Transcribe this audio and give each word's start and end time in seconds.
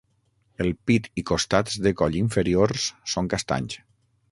El 0.63 0.69
pit 0.89 1.09
i 1.23 1.23
costats 1.31 1.77
de 1.87 1.93
coll 2.01 2.19
inferiors 2.23 2.89
són 3.15 3.31
castanys. 3.37 3.81